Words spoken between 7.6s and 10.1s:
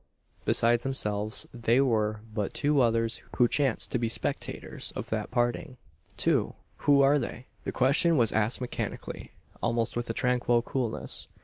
The question was asked mechanically almost with